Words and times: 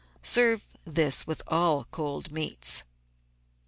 Serve 0.23 0.65
this 0.83 1.27
with 1.27 1.43
all 1.45 1.83
cold 1.91 2.31
meats. 2.31 2.85